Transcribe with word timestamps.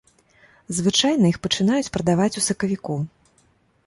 Звычайна 0.77 1.29
іх 1.31 1.37
пачынаюць 1.45 1.91
прадаваць 1.97 2.37
у 2.41 2.43
сакавіку. 2.47 2.97